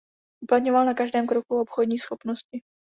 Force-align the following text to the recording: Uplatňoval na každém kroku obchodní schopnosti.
Uplatňoval 0.41 0.85
na 0.85 0.93
každém 0.93 1.27
kroku 1.27 1.61
obchodní 1.61 1.99
schopnosti. 1.99 2.61